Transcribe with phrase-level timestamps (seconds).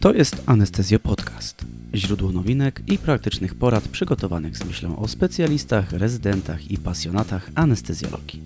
[0.00, 1.64] To jest Anestezjo Podcast.
[1.94, 8.42] Źródło nowinek i praktycznych porad przygotowanych z myślą o specjalistach, rezydentach i pasjonatach anestezjologii.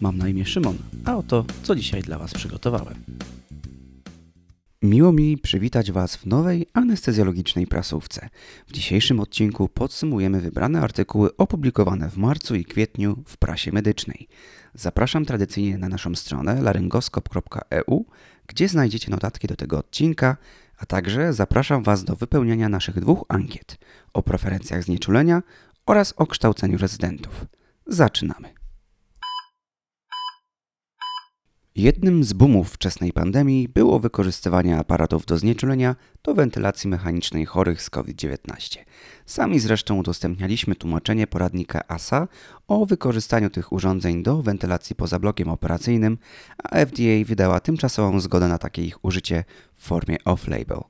[0.00, 2.94] Mam na imię Szymon, a oto co dzisiaj dla Was przygotowałem.
[4.82, 8.28] Miło mi przywitać Was w nowej anestezjologicznej prasówce.
[8.66, 14.28] W dzisiejszym odcinku podsumujemy wybrane artykuły opublikowane w marcu i kwietniu w prasie medycznej.
[14.74, 18.06] Zapraszam tradycyjnie na naszą stronę laryngoskop.eu,
[18.46, 20.36] gdzie znajdziecie notatki do tego odcinka,
[20.78, 23.78] a także zapraszam Was do wypełniania naszych dwóch ankiet
[24.12, 25.42] o preferencjach znieczulenia
[25.86, 27.44] oraz o kształceniu rezydentów.
[27.86, 28.57] Zaczynamy.
[31.78, 37.90] Jednym z boomów wczesnej pandemii było wykorzystywanie aparatów do znieczulenia do wentylacji mechanicznej chorych z
[37.90, 38.78] COVID-19.
[39.26, 42.28] Sami zresztą udostępnialiśmy tłumaczenie poradnika ASA
[42.68, 46.18] o wykorzystaniu tych urządzeń do wentylacji poza blokiem operacyjnym,
[46.64, 50.82] a FDA wydała tymczasową zgodę na takie ich użycie w formie off-label.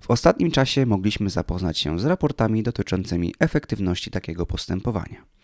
[0.00, 5.35] W ostatnim czasie mogliśmy zapoznać się z raportami dotyczącymi efektywności takiego postępowania.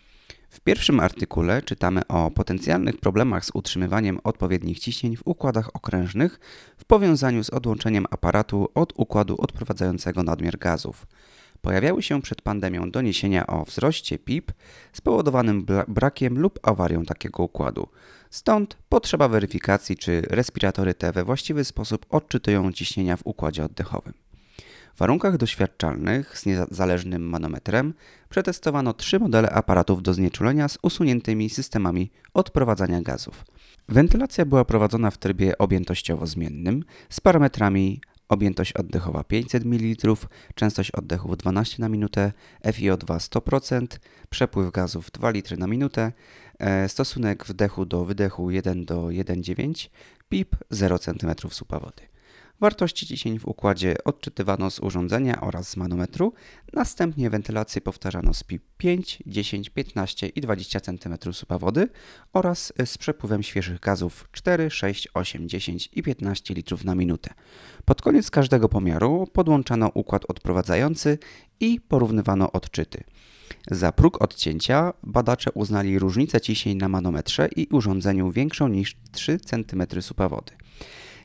[0.53, 6.41] W pierwszym artykule czytamy o potencjalnych problemach z utrzymywaniem odpowiednich ciśnień w układach okrężnych
[6.77, 11.07] w powiązaniu z odłączeniem aparatu od układu odprowadzającego nadmiar gazów.
[11.61, 14.53] Pojawiały się przed pandemią doniesienia o wzroście PIP
[14.93, 17.89] spowodowanym brakiem lub awarią takiego układu.
[18.31, 24.22] Stąd potrzeba weryfikacji, czy respiratory te we właściwy sposób odczytują ciśnienia w układzie oddechowym.
[24.95, 27.95] W warunkach doświadczalnych z niezależnym manometrem
[28.29, 33.45] przetestowano trzy modele aparatów do znieczulenia z usuniętymi systemami odprowadzania gazów.
[33.89, 40.17] Wentylacja była prowadzona w trybie objętościowo zmiennym z parametrami objętość oddechowa 500 ml,
[40.55, 42.33] częstość oddechów 12 na minutę,
[42.65, 43.87] FiO2 100%,
[44.31, 46.13] przepływ gazów 2 litry na minutę,
[46.59, 49.91] e, stosunek wdechu do wydechu 1 do 1,9,
[50.29, 52.12] PIP 0 cm supa wody.
[52.63, 56.33] Wartości ciśnień w układzie odczytywano z urządzenia oraz z manometru,
[56.73, 61.89] następnie wentylację powtarzano z PIP 5, 10, 15 i 20 cm supa wody
[62.33, 67.35] oraz z przepływem świeżych gazów 4, 6, 8, 10 i 15 litrów na minutę.
[67.85, 71.19] Pod koniec każdego pomiaru podłączano układ odprowadzający
[71.61, 73.05] i porównywano odczyty.
[73.71, 80.03] Za próg odcięcia badacze uznali różnicę ciśnień na manometrze i urządzeniu większą niż 3 cm
[80.03, 80.62] supa wody.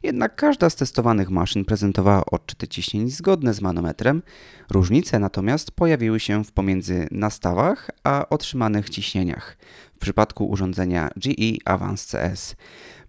[0.04, 4.24] Jednak każda z testowanych maszyn prezentowała odczyty ciśnień zgodne z manometrem.
[4.72, 9.58] Różnice natomiast pojawiły się w pomiędzy nastawach a otrzymanych ciśnieniach.
[9.96, 12.56] W przypadku urządzenia GE Avance CS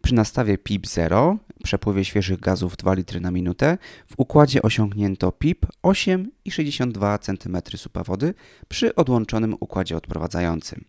[0.02, 5.66] przy nastawie PIP 0, przepływie świeżych gazów 2 litry na minutę, w układzie osiągnięto PIP
[5.82, 8.34] 8,62 cm supa wody
[8.68, 10.84] przy odłączonym układzie odprowadzającym.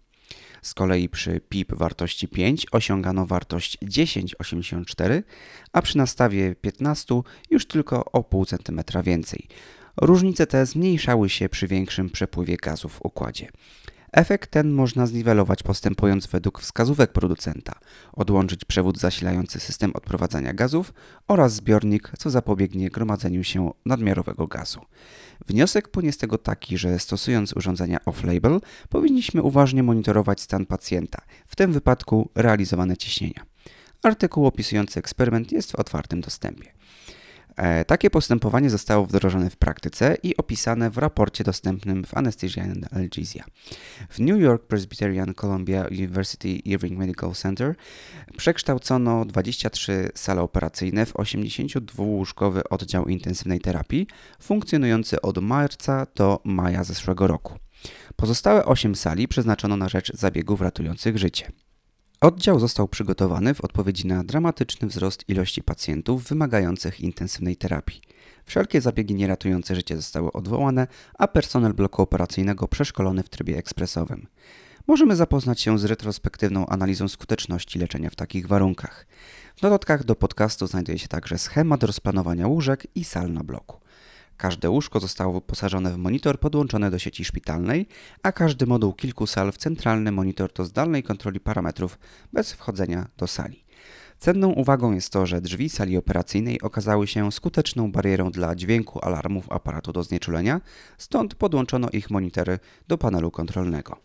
[0.62, 5.24] Z kolei przy PIP wartości 5 osiągano wartość 10,84,
[5.74, 9.48] a przy nastawie 15 już tylko o pół cm więcej.
[9.98, 13.50] Różnice te zmniejszały się przy większym przepływie gazów w układzie.
[14.12, 17.74] Efekt ten można zniwelować postępując według wskazówek producenta,
[18.14, 20.94] odłączyć przewód zasilający system odprowadzania gazów
[21.28, 24.81] oraz zbiornik, co zapobiegnie gromadzeniu się nadmiarowego gazu.
[25.48, 28.59] Wniosek płynie z tego taki, że stosując urządzenia off-label,
[28.90, 33.46] powinniśmy uważnie monitorować stan pacjenta, w tym wypadku realizowane ciśnienia.
[34.03, 36.78] Artykuł opisujący eksperyment jest w otwartym dostępie.
[37.59, 42.94] E, takie postępowanie zostało wdrożone w praktyce i opisane w raporcie dostępnym w Anesthesia and
[42.94, 43.44] Analgesia.
[44.09, 47.75] W New York Presbyterian Columbia University Irving Medical Center
[48.38, 54.08] przekształcono 23 sale operacyjne w 82-łóżkowy oddział intensywnej terapii,
[54.42, 57.59] funkcjonujący od marca do maja zeszłego roku.
[58.16, 61.52] Pozostałe 8 sali przeznaczono na rzecz zabiegów ratujących życie.
[62.22, 68.02] Oddział został przygotowany w odpowiedzi na dramatyczny wzrost ilości pacjentów wymagających intensywnej terapii.
[68.46, 70.88] Wszelkie zabiegi nieratujące życie zostały odwołane,
[71.18, 74.28] a personel bloku operacyjnego przeszkolony w trybie ekspresowym.
[74.88, 79.07] Możemy zapoznać się z retrospektywną analizą skuteczności leczenia w takich warunkach.
[79.56, 83.79] W dodatkach do podcastu znajduje się także schemat rozplanowania łóżek i sal na bloku.
[84.39, 87.88] Każde łóżko zostało wyposażone w monitor podłączony do sieci szpitalnej,
[88.24, 92.00] a każdy moduł kilku sal w centralny monitor do zdalnej kontroli parametrów
[92.33, 93.63] bez wchodzenia do sali.
[94.19, 99.51] Cenną uwagą jest to, że drzwi sali operacyjnej okazały się skuteczną barierą dla dźwięku alarmów
[99.51, 100.62] aparatu do znieczulenia,
[100.98, 103.98] stąd podłączono ich monitory do panelu kontrolnego.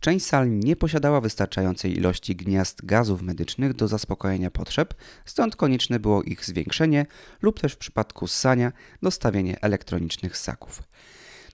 [0.00, 6.22] Część sal nie posiadała wystarczającej ilości gniazd gazów medycznych do zaspokojenia potrzeb, stąd konieczne było
[6.22, 7.06] ich zwiększenie
[7.42, 8.72] lub też w przypadku ssania
[9.02, 10.82] dostawienie elektronicznych ssaków.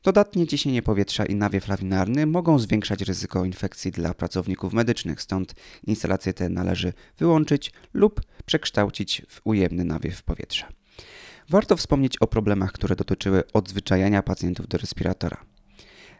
[0.07, 5.55] Dodatnie ciśnienie powietrza i nawiew lawinarny mogą zwiększać ryzyko infekcji dla pracowników medycznych, stąd
[5.87, 10.69] instalacje te należy wyłączyć lub przekształcić w ujemny nawiew powietrza.
[11.49, 15.45] Warto wspomnieć o problemach, które dotyczyły odzwyczajania pacjentów do respiratora.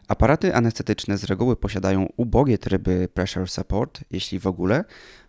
[0.07, 4.83] Aparaty anestetyczne z reguły posiadają ubogie tryby pressure support, jeśli w ogóle.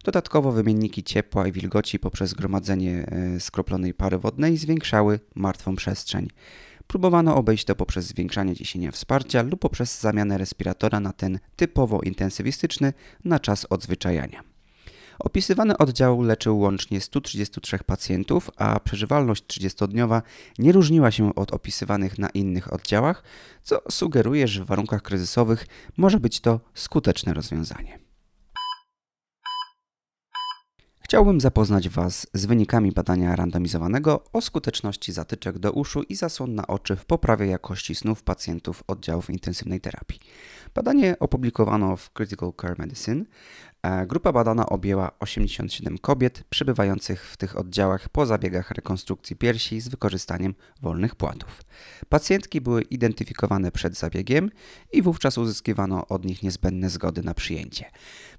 [0.04, 6.28] Dodatkowo wymienniki ciepła i wilgoci poprzez gromadzenie e, skroplonej pary wodnej zwiększały martwą przestrzeń.
[6.88, 12.92] Próbowano obejść to poprzez zwiększanie ciśnienia wsparcia lub poprzez zamianę respiratora na ten typowo intensywistyczny
[13.24, 14.42] na czas odzwyczajania.
[15.18, 20.22] Opisywany oddział leczył łącznie 133 pacjentów, a przeżywalność 30-dniowa
[20.58, 23.22] nie różniła się od opisywanych na innych oddziałach,
[23.62, 28.07] co sugeruje, że w warunkach kryzysowych może być to skuteczne rozwiązanie.
[31.08, 36.66] Chciałbym zapoznać Was z wynikami badania randomizowanego o skuteczności zatyczek do uszu i zasłon na
[36.66, 40.20] oczy w poprawie jakości snów pacjentów oddziałów intensywnej terapii.
[40.74, 43.24] Badanie opublikowano w Critical Care Medicine.
[44.06, 50.54] Grupa badana objęła 87 kobiet przebywających w tych oddziałach po zabiegach rekonstrukcji piersi z wykorzystaniem
[50.82, 51.62] wolnych płatów.
[52.08, 54.50] Pacjentki były identyfikowane przed zabiegiem
[54.92, 57.84] i wówczas uzyskiwano od nich niezbędne zgody na przyjęcie.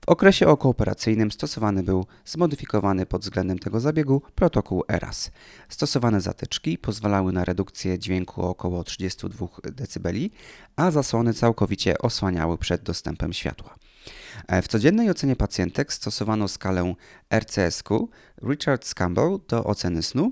[0.06, 5.31] W okresie okooperacyjnym stosowany był zmodyfikowany pod względem tego zabiegu protokół ERAS.
[5.69, 10.10] Stosowane zatyczki pozwalały na redukcję dźwięku o około 32 dB,
[10.75, 13.75] a zasłony całkowicie osłaniały przed dostępem światła.
[14.47, 16.94] E, w codziennej ocenie pacjentek stosowano skalę
[17.30, 18.07] RCSQ
[18.44, 18.94] Richard
[19.47, 20.31] do oceny snu,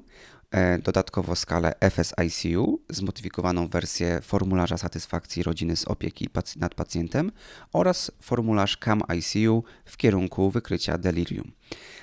[0.51, 7.31] e, dodatkowo skalę FSICU, zmodyfikowaną wersję formularza satysfakcji rodziny z opieki nad pacjentem
[7.73, 11.51] oraz formularz CAM-ICU w kierunku wykrycia delirium.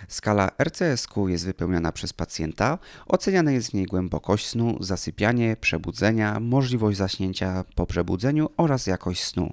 [0.08, 6.98] Skala RCSQ jest wypełniana przez pacjenta, oceniane jest w niej głębokość snu, zasypianie, przebudzenia, możliwość
[6.98, 9.52] zaśnięcia po przebudzeniu oraz jakość snu.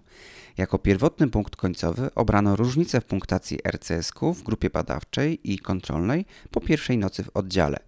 [0.58, 6.62] Jako pierwotny punkt końcowy obrano różnicę w punktacji RCSQ w grupie badawczej i kontrolnej po
[6.62, 7.80] pierwszej nocy w oddziale.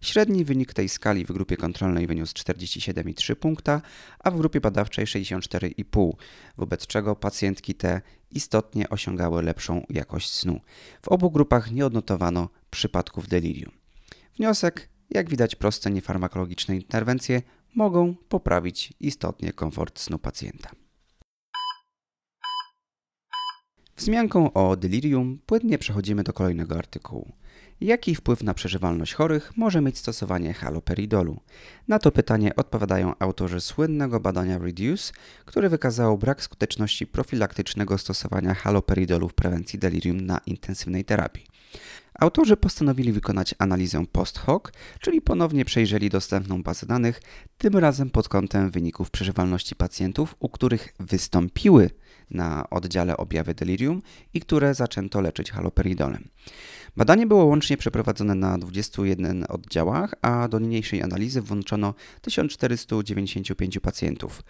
[0.00, 3.82] Średni wynik tej skali w grupie kontrolnej wyniósł 47,3 punkta,
[4.18, 6.12] a w grupie badawczej 64,5,
[6.56, 10.60] wobec czego pacjentki te istotnie osiągały lepszą jakość snu.
[11.02, 13.72] W obu grupach nie odnotowano przypadków delirium.
[14.36, 17.42] Wniosek, jak widać, proste niefarmakologiczne interwencje
[17.74, 20.85] mogą poprawić istotnie komfort snu pacjenta.
[23.96, 27.32] Wzmianką o delirium płynnie przechodzimy do kolejnego artykułu.
[27.80, 31.40] Jaki wpływ na przeżywalność chorych może mieć stosowanie haloperidolu?
[31.88, 35.12] Na to pytanie odpowiadają autorzy słynnego badania REDUCE,
[35.44, 41.46] które wykazało brak skuteczności profilaktycznego stosowania haloperidolu w prewencji delirium na intensywnej terapii.
[42.20, 44.62] Autorzy postanowili wykonać analizę post hoc,
[45.00, 47.20] czyli ponownie przejrzeli dostępną bazę danych,
[47.58, 51.90] tym razem pod kątem wyników przeżywalności pacjentów, u których wystąpiły
[52.30, 54.02] na oddziale objawy delirium
[54.34, 56.28] i które zaczęto leczyć haloperidolem.
[56.96, 64.42] Badanie było łącznie przeprowadzone na 21 oddziałach, a do niniejszej analizy włączono 1495 pacjentów.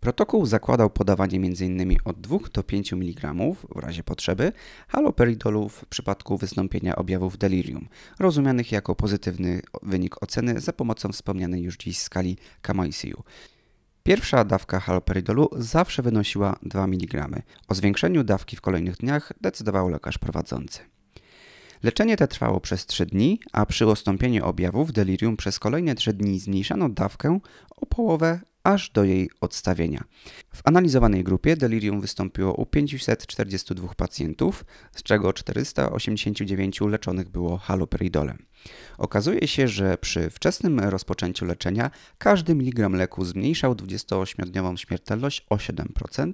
[0.00, 1.96] Protokół zakładał podawanie m.in.
[2.04, 3.34] od 2 do 5 mg
[3.74, 4.52] w razie potrzeby
[4.88, 7.88] haloperidolu w przypadku wystąpienia objawów delirium,
[8.18, 13.22] rozumianych jako pozytywny wynik oceny za pomocą wspomnianej już dziś skali KMICU.
[14.06, 17.28] Pierwsza dawka haloperidolu zawsze wynosiła 2 mg.
[17.68, 20.80] O zwiększeniu dawki w kolejnych dniach decydował lekarz prowadzący.
[21.82, 26.40] Leczenie te trwało przez 3 dni, a przy ustąpieniu objawów delirium przez kolejne 3 dni
[26.40, 27.38] zmniejszano dawkę
[27.76, 30.04] o połowę aż do jej odstawienia.
[30.54, 38.38] W analizowanej grupie delirium wystąpiło u 542 pacjentów, z czego 489 leczonych było haloperidolem.
[38.98, 46.32] Okazuje się, że przy wczesnym rozpoczęciu leczenia każdy miligram leku zmniejszał 28-dniową śmiertelność o 7%,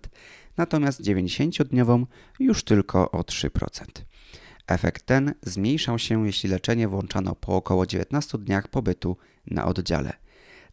[0.57, 2.07] natomiast 90-dniową
[2.39, 3.85] już tylko o 3%.
[4.67, 10.20] Efekt ten zmniejszał się, jeśli leczenie włączano po około 19 dniach pobytu na oddziale.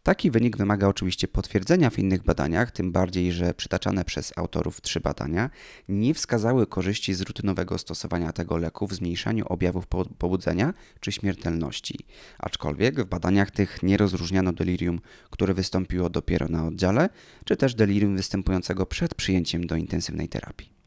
[0.08, 5.00] Taki wynik wymaga oczywiście potwierdzenia w innych badaniach, tym bardziej, że przytaczane przez autorów trzy
[5.00, 5.50] badania
[5.88, 9.86] nie wskazały korzyści z rutynowego stosowania tego leku w zmniejszaniu objawów
[10.18, 11.98] pobudzenia czy śmiertelności.
[12.38, 15.00] Aczkolwiek w badaniach tych nie rozróżniano delirium,
[15.30, 17.08] które wystąpiło dopiero na oddziale,
[17.44, 20.77] czy też delirium występującego przed przyjęciem do intensywnej terapii.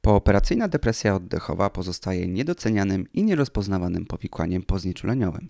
[0.00, 5.48] Pooperacyjna depresja oddechowa pozostaje niedocenianym i nierozpoznawanym powikłaniem poznieczuleniowym.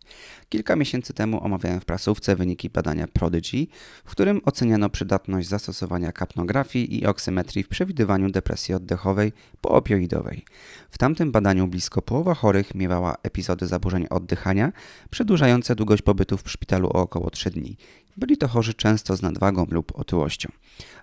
[0.49, 3.67] Kilka miesięcy temu omawiałem w prasówce wyniki badania Prodigy,
[4.05, 10.45] w którym oceniano przydatność zastosowania kapnografii i oksymetrii w przewidywaniu depresji oddechowej poopioidowej.
[10.91, 14.73] W tamtym badaniu blisko połowa chorych miewała epizody zaburzeń oddychania,
[15.11, 17.77] przedłużające długość pobytu w szpitalu o około 3 dni.
[18.19, 20.49] Byli to chorzy często z nadwagą lub otyłością.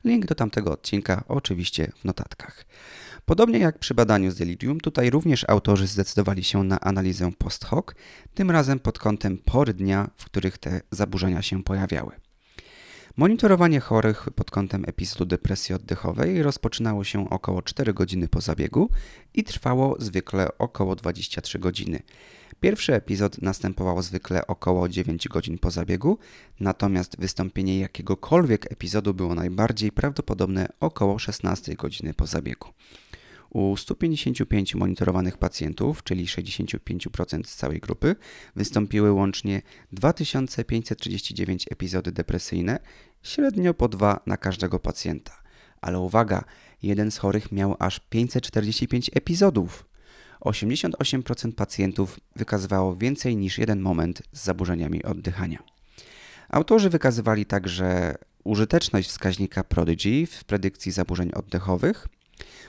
[0.03, 2.65] Link do tamtego odcinka oczywiście w notatkach.
[3.25, 7.86] Podobnie jak przy badaniu z delirium, tutaj również autorzy zdecydowali się na analizę post hoc,
[8.34, 12.12] tym razem pod kątem pory dnia, w których te zaburzenia się pojawiały.
[13.17, 18.89] Monitorowanie chorych pod kątem epizodu depresji oddechowej rozpoczynało się około 4 godziny po zabiegu
[19.34, 22.00] i trwało zwykle około 23 godziny.
[22.62, 26.17] Pierwszy epizod następował zwykle około 9 godzin po zabiegu,
[26.59, 32.67] natomiast wystąpienie jakiegokolwiek epizodu było najbardziej prawdopodobne około 16 godziny po zabiegu.
[33.50, 38.15] U 155 monitorowanych pacjentów, czyli 65% z całej grupy,
[38.55, 42.79] wystąpiły łącznie 2539 epizody depresyjne,
[43.24, 45.41] średnio po dwa na każdego pacjenta.
[45.81, 46.43] Ale uwaga,
[46.83, 49.85] jeden z chorych miał aż 545 epizodów.
[50.41, 55.59] 88% pacjentów wykazywało więcej niż jeden moment z zaburzeniami oddychania.
[56.49, 62.07] Autorzy wykazywali także użyteczność wskaźnika Prodigy w predykcji zaburzeń oddechowych.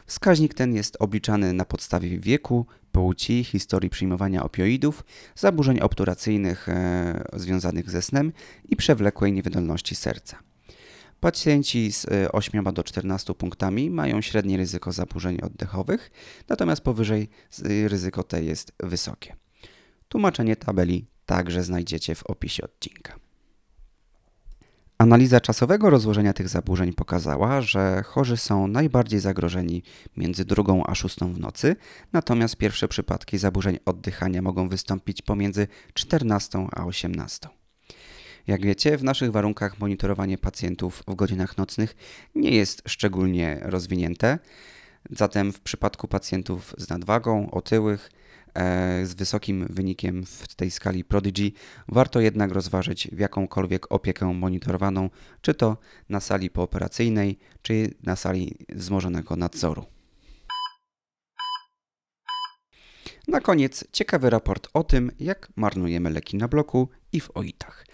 [0.06, 5.04] Wskaźnik ten jest obliczany na podstawie wieku, płci, historii przyjmowania opioidów,
[5.34, 8.32] zaburzeń obturacyjnych e, związanych ze snem
[8.68, 10.45] i przewlekłej niewydolności serca.
[11.26, 16.10] Pacjenci z 8 e, do 14 punktami mają średnie ryzyko zaburzeń oddechowych,
[16.48, 17.28] natomiast powyżej
[17.86, 19.36] ryzyko te jest wysokie.
[20.08, 23.16] Tłumaczenie tabeli także znajdziecie w opisie odcinka.
[24.98, 29.82] Analiza czasowego rozłożenia tych zaburzeń pokazała, że chorzy są najbardziej zagrożeni
[30.16, 31.76] między drugą a szóstą w nocy,
[32.12, 37.48] natomiast pierwsze przypadki zaburzeń oddychania mogą wystąpić pomiędzy 14 a 18.
[38.46, 41.96] Jak wiecie, w naszych warunkach monitorowanie pacjentów w godzinach nocnych
[42.34, 44.38] nie jest szczególnie rozwinięte.
[45.10, 48.10] Zatem w przypadku pacjentów z nadwagą, otyłych,
[48.54, 51.52] e, z wysokim wynikiem w tej skali Prodigy,
[51.88, 55.10] warto jednak rozważyć w jakąkolwiek opiekę monitorowaną,
[55.40, 55.76] czy to
[56.08, 59.84] na sali pooperacyjnej, czy na sali wzmożonego nadzoru.
[63.28, 67.86] Na koniec ciekawy raport o tym, jak marnujemy leki na bloku i w OIT-ach.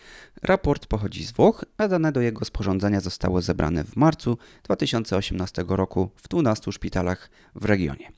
[0.43, 6.11] Raport pochodzi z Włoch, a dane do jego sporządzenia zostały zebrane w marcu 2018 roku
[6.17, 8.13] w 12 szpitalach w regionie.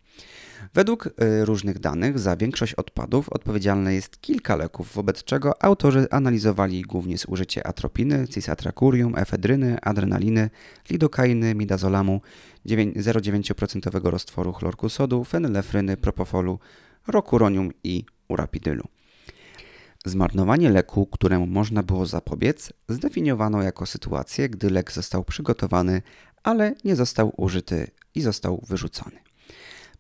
[0.75, 1.11] Według y,
[1.44, 7.66] różnych danych za większość odpadów odpowiedzialne jest kilka leków, wobec czego autorzy analizowali głównie zużycie
[7.66, 10.50] atropiny, cisatracurium, efedryny, adrenaliny,
[10.90, 12.20] lidokainy, midazolamu,
[12.66, 16.58] 0,9% roztworu chlorku sodu, fenylefryny, propofolu,
[17.06, 18.84] rokuronium i urapidylu.
[20.06, 26.02] Zmarnowanie leku, któremu można było zapobiec, zdefiniowano jako sytuację, gdy lek został przygotowany,
[26.42, 29.16] ale nie został użyty i został wyrzucony.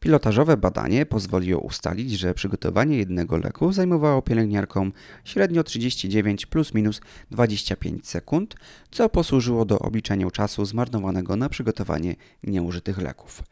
[0.00, 4.92] Pilotażowe badanie pozwoliło ustalić, że przygotowanie jednego leku zajmowało pielęgniarkom
[5.24, 8.54] średnio 39 plus minus 25 sekund,
[8.90, 13.42] co posłużyło do obliczenia czasu zmarnowanego na przygotowanie nieużytych leków.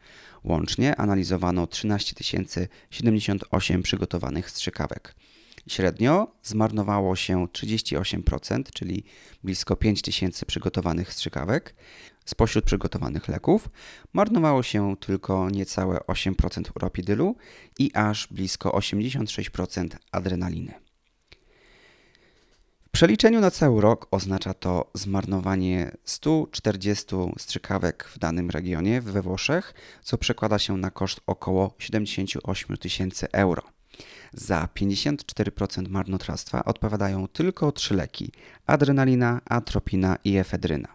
[0.43, 2.15] Łącznie analizowano 13
[2.89, 5.15] 078 przygotowanych strzykawek.
[5.67, 9.03] Średnio zmarnowało się 38%, czyli
[9.43, 11.75] blisko 5000 przygotowanych strzykawek.
[12.25, 13.69] Spośród przygotowanych leków
[14.13, 17.35] marnowało się tylko niecałe 8% uropidylu
[17.79, 20.73] i aż blisko 86% adrenaliny.
[22.83, 29.73] W przeliczeniu na cały rok oznacza to zmarnowanie 140 strzykawek w danym regionie we Włoszech,
[30.01, 33.63] co przekłada się na koszt około 78 tysięcy euro.
[34.33, 38.31] Za 54% marnotrawstwa odpowiadają tylko trzy leki:
[38.65, 40.87] adrenalina, atropina i efedryna.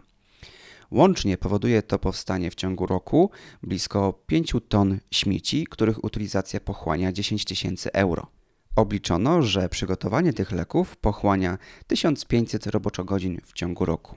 [0.91, 3.31] Łącznie powoduje to powstanie w ciągu roku
[3.63, 8.27] blisko 5 ton śmieci, których utylizacja pochłania 10 tysięcy euro.
[8.75, 14.15] Obliczono, że przygotowanie tych leków pochłania 1500 roboczogodzin w ciągu roku.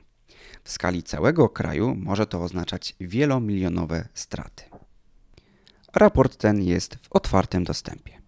[0.65, 4.65] W skali całego kraju może to oznaczać wielomilionowe straty.
[5.95, 8.22] Raport ten jest w otwartym dostępie.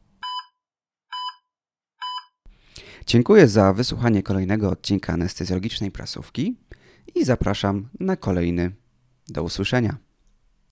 [3.07, 6.57] Dziękuję za wysłuchanie kolejnego odcinka anestezjologicznej prasówki
[7.15, 8.73] i zapraszam na kolejny.
[9.29, 10.04] Do usłyszenia.